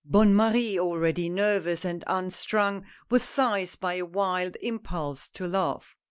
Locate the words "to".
5.27-5.45